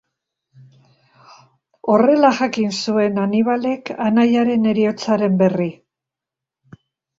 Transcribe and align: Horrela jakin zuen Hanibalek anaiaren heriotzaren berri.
Horrela 1.95 2.31
jakin 2.39 2.73
zuen 2.85 3.21
Hanibalek 3.25 3.93
anaiaren 4.09 4.67
heriotzaren 4.75 5.39
berri. 5.45 5.71